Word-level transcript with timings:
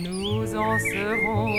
Nous 0.00 0.54
en 0.54 0.78
serons 0.78 1.50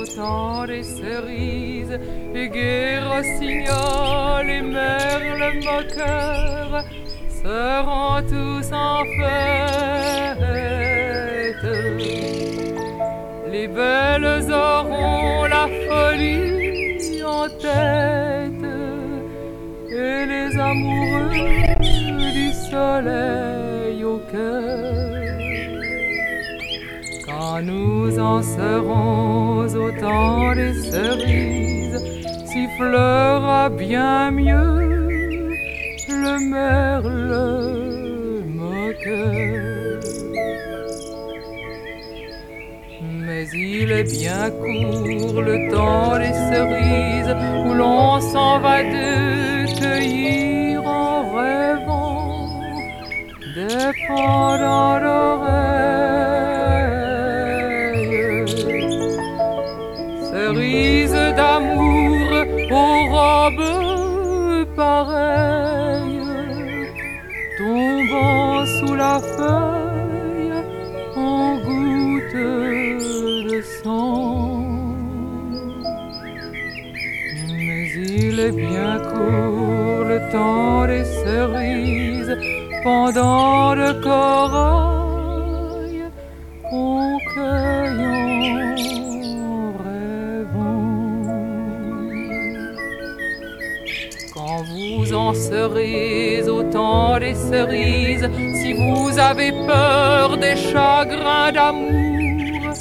au 0.00 0.06
temps 0.06 0.66
des 0.66 0.84
cerises, 0.84 1.98
et 2.32 2.48
gai 2.48 3.00
rossignol 3.00 4.48
et 4.48 4.62
merle 4.62 5.54
moqueur 5.64 6.84
seront 7.28 8.22
tous 8.28 8.72
en 8.72 9.04
fête. 9.18 10.46
Les 13.50 13.66
belles 13.66 14.52
auront 14.52 15.44
la 15.46 15.66
folie 15.88 17.22
en 17.24 17.48
tête, 17.48 18.66
et 19.90 20.26
les 20.26 20.56
amoureux 20.56 21.30
du 22.32 22.52
soleil 22.52 24.04
au 24.04 24.18
cœur. 24.30 25.41
Quand 27.42 27.60
nous 27.60 28.20
en 28.20 28.40
serons 28.40 29.66
au 29.84 29.90
temps 30.00 30.54
des 30.54 30.74
cerises, 30.74 31.98
sifflera 32.46 33.68
bien 33.68 34.30
mieux 34.30 35.10
le 36.08 36.34
merle 36.56 37.34
moqueur. 38.46 40.00
Mais 43.02 43.44
il 43.48 43.90
est 43.90 44.08
bien 44.20 44.44
court 44.62 45.42
le 45.42 45.56
temps 45.74 46.18
des 46.24 46.36
cerises 46.50 47.34
où 47.66 47.74
l'on 47.74 48.20
s'en 48.20 48.60
va 48.60 48.84
de 48.84 49.80
cueillir 49.80 50.86
en 50.86 51.34
rêvant 51.34 52.46
des 53.56 53.90
pendants 54.06 55.00
robes 64.72 64.76
pareilles, 64.76 66.20
tombant 67.58 68.66
sous 68.66 68.94
la 68.94 69.20
feuille 69.20 70.52
en 71.16 71.56
gouttes 71.64 72.34
de 72.34 73.60
sang. 73.82 74.64
Mais 77.56 77.90
il 77.96 78.40
est 78.40 78.52
bien 78.52 78.98
court 78.98 80.04
le 80.04 80.20
temps 80.30 80.86
des 80.86 81.04
cerises 81.04 82.36
pendant 82.82 83.74
le 83.74 83.92
corail 84.02 85.01
vous 95.02 95.14
en 95.14 95.34
serez 95.34 96.48
au 96.48 96.62
temps 96.62 97.18
des 97.18 97.34
cerises, 97.34 98.28
si 98.60 98.72
vous 98.72 99.18
avez 99.18 99.50
peur 99.66 100.36
des 100.36 100.56
chagrins 100.56 101.50
d'amour, 101.50 102.72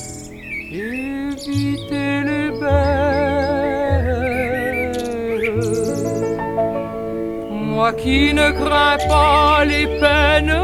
évitez 0.72 2.22
les 2.30 2.50
belles. 2.62 3.02
Moi 7.50 7.94
qui 7.94 8.34
ne 8.34 8.52
crains 8.52 9.00
pas 9.08 9.66
les 9.66 9.88
peines 10.02 10.60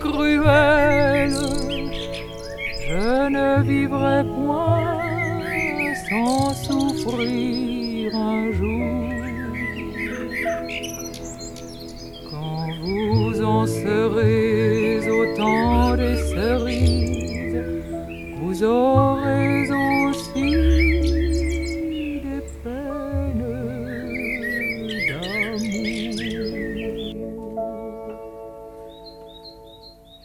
cruelles, 0.00 1.44
je 2.88 3.28
ne 3.36 3.62
vivrai 3.62 4.24
point 4.34 4.94
sans 6.08 6.54
souffrir 6.54 8.16
un 8.16 8.50
jour. 8.52 9.13
En 13.64 13.66
serez 13.66 15.08
au 15.08 15.24
temps 15.36 15.96
des 15.96 16.16
cerises, 16.34 17.62
vous 18.38 18.62
aurez 18.62 19.70
aussi 19.72 20.50
des 22.24 22.42
peines 22.62 23.46
d'amour. 25.08 26.12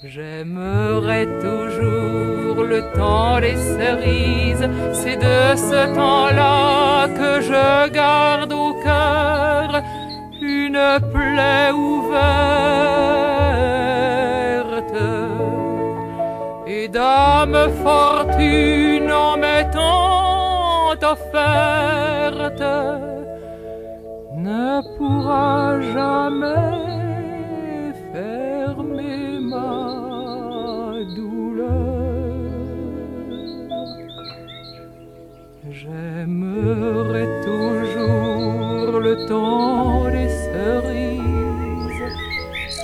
J'aimerai 0.04 1.22
toujours 1.48 2.64
le 2.66 2.82
temps 2.94 3.40
des 3.40 3.56
cerises, 3.56 4.68
c'est 4.92 5.16
de 5.16 5.56
ce 5.56 5.96
temps-là 5.96 6.99
une 10.80 11.00
plaie 11.12 11.72
ouverte. 11.72 12.20
Et 16.68 16.88
dame 16.88 17.58
fortune 17.84 19.12
en 19.12 19.38
m'étant 19.38 20.92
offerte 21.14 22.64
ne 24.36 24.82
pourra 24.98 25.82
jamais 25.94 26.89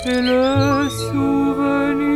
et 0.07 0.21
le 0.21 0.87
souvenir 0.89 2.14